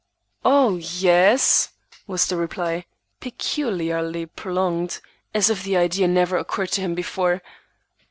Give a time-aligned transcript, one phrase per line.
[0.43, 1.69] "Oh, yes!"
[2.07, 2.85] was the reply,
[3.19, 4.99] peculiarly prolonged,
[5.31, 7.43] as if the idea never occurred to him before.